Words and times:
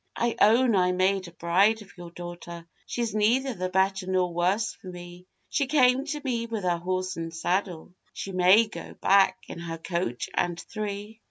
'I 0.15 0.35
own 0.41 0.75
I 0.75 0.93
made 0.93 1.27
a 1.27 1.31
bride 1.31 1.83
of 1.83 1.95
your 1.95 2.09
daughter, 2.09 2.65
She's 2.87 3.13
neither 3.13 3.53
the 3.53 3.69
better 3.69 4.07
nor 4.07 4.33
worse 4.33 4.73
for 4.73 4.87
me; 4.87 5.27
She 5.47 5.67
came 5.67 6.05
to 6.07 6.21
me 6.25 6.47
with 6.47 6.63
her 6.63 6.79
horse 6.79 7.17
and 7.17 7.31
saddle, 7.31 7.93
She 8.11 8.31
may 8.31 8.65
go 8.65 8.95
back 8.95 9.43
in 9.47 9.59
her 9.59 9.77
coach 9.77 10.27
and 10.33 10.59
three. 10.59 11.19